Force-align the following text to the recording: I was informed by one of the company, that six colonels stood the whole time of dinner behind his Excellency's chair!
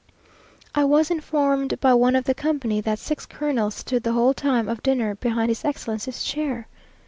I 0.73 0.83
was 0.83 1.11
informed 1.11 1.79
by 1.79 1.93
one 1.93 2.15
of 2.15 2.23
the 2.23 2.33
company, 2.33 2.81
that 2.81 2.97
six 2.97 3.27
colonels 3.27 3.75
stood 3.75 4.01
the 4.01 4.13
whole 4.13 4.33
time 4.33 4.67
of 4.67 4.81
dinner 4.81 5.13
behind 5.13 5.49
his 5.49 5.63
Excellency's 5.63 6.23
chair! 6.23 6.65